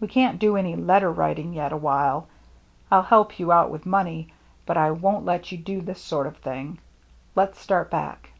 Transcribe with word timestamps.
We 0.00 0.08
can't 0.08 0.40
do 0.40 0.56
any 0.56 0.74
letter 0.74 1.12
writing 1.12 1.52
yet 1.52 1.72
awhile. 1.72 2.26
I'll 2.90 3.04
help 3.04 3.38
you 3.38 3.52
out 3.52 3.70
with 3.70 3.86
money, 3.86 4.32
but 4.66 4.76
I 4.76 4.90
won't 4.90 5.24
let 5.24 5.52
you 5.52 5.58
do 5.58 5.80
this 5.80 6.02
sort 6.02 6.26
of 6.26 6.38
thing. 6.38 6.80
Let's 7.36 7.60
start 7.60 7.88
back." 7.88 8.30